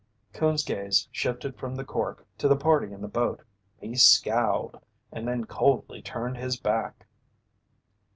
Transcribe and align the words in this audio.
Coon's 0.33 0.63
gaze 0.63 1.07
shifted 1.11 1.55
from 1.59 1.75
the 1.75 1.85
cork 1.85 2.25
to 2.39 2.47
the 2.47 2.55
party 2.55 2.91
in 2.91 3.01
the 3.01 3.07
boat. 3.07 3.43
He 3.77 3.95
scowled 3.95 4.81
and 5.11 5.27
then 5.27 5.45
coldly 5.45 6.01
turned 6.01 6.37
his 6.37 6.57
back. 6.59 7.05